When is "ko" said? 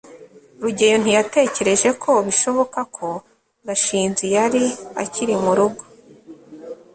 2.03-2.11, 2.97-3.09